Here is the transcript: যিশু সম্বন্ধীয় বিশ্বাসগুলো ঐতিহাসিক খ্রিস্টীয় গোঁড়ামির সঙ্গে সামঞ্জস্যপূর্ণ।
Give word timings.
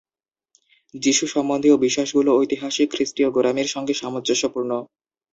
যিশু 0.93 1.23
সম্বন্ধীয় 1.27 1.75
বিশ্বাসগুলো 1.77 2.29
ঐতিহাসিক 2.35 2.87
খ্রিস্টীয় 2.91 3.29
গোঁড়ামির 3.31 3.67
সঙ্গে 3.67 3.93
সামঞ্জস্যপূর্ণ। 3.93 4.71